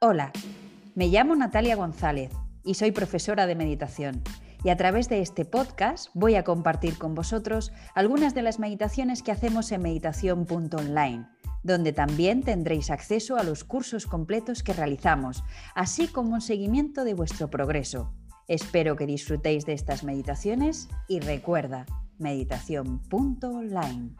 [0.00, 0.30] Hola,
[0.94, 2.30] me llamo Natalia González
[2.62, 4.22] y soy profesora de meditación.
[4.62, 9.24] Y a través de este podcast voy a compartir con vosotros algunas de las meditaciones
[9.24, 11.26] que hacemos en meditación.online,
[11.64, 15.42] donde también tendréis acceso a los cursos completos que realizamos,
[15.74, 18.14] así como un seguimiento de vuestro progreso.
[18.46, 21.86] Espero que disfrutéis de estas meditaciones y recuerda,
[22.18, 24.14] meditación.online.